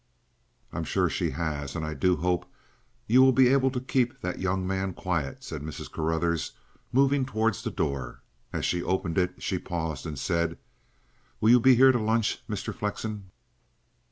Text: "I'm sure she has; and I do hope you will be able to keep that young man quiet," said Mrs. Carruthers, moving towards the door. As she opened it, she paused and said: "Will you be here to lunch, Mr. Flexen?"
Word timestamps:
"I'm 0.73 0.83
sure 0.83 1.11
she 1.11 1.29
has; 1.29 1.75
and 1.75 1.85
I 1.85 1.93
do 1.93 2.15
hope 2.15 2.47
you 3.05 3.21
will 3.21 3.31
be 3.33 3.49
able 3.49 3.69
to 3.69 3.79
keep 3.79 4.19
that 4.21 4.39
young 4.39 4.65
man 4.65 4.95
quiet," 4.95 5.43
said 5.43 5.61
Mrs. 5.61 5.91
Carruthers, 5.91 6.53
moving 6.91 7.23
towards 7.23 7.61
the 7.61 7.69
door. 7.69 8.23
As 8.51 8.65
she 8.65 8.81
opened 8.81 9.19
it, 9.19 9.43
she 9.43 9.59
paused 9.59 10.07
and 10.07 10.17
said: 10.17 10.57
"Will 11.39 11.51
you 11.51 11.59
be 11.59 11.75
here 11.75 11.91
to 11.91 11.99
lunch, 11.99 12.41
Mr. 12.49 12.73
Flexen?" 12.73 13.29